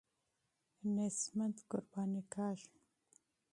غریبان 0.95 1.51
قرباني 1.69 2.21
کېږي. 2.33 2.71